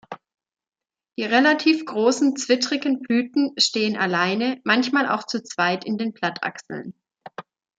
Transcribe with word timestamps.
Die 1.15 1.25
relativ 1.25 1.85
großen, 1.85 2.35
zwittrigen 2.35 3.01
Blüten 3.01 3.51
stehen 3.59 3.95
alleine, 3.95 4.59
manchmal 4.63 5.07
auch 5.07 5.27
zu 5.27 5.43
zweit 5.43 5.85
in 5.85 5.99
den 5.99 6.11
Blattachseln. 6.11 6.95